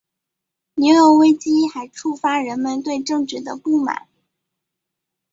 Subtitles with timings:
[0.73, 4.07] 牛油危机还触发人们对政治的不满。